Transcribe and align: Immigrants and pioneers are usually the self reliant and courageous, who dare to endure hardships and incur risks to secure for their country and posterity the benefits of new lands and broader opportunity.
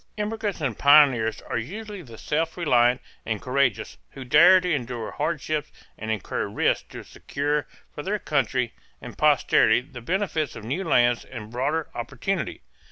Immigrants 0.17 0.61
and 0.61 0.79
pioneers 0.79 1.43
are 1.43 1.59
usually 1.59 2.01
the 2.01 2.17
self 2.17 2.57
reliant 2.57 3.01
and 3.23 3.39
courageous, 3.39 3.97
who 4.13 4.23
dare 4.25 4.59
to 4.59 4.73
endure 4.73 5.11
hardships 5.11 5.71
and 5.95 6.09
incur 6.09 6.47
risks 6.47 6.87
to 6.89 7.03
secure 7.03 7.67
for 7.93 8.01
their 8.01 8.17
country 8.17 8.73
and 8.99 9.15
posterity 9.15 9.79
the 9.81 10.01
benefits 10.01 10.55
of 10.55 10.63
new 10.63 10.83
lands 10.83 11.23
and 11.23 11.51
broader 11.51 11.87
opportunity. 11.93 12.61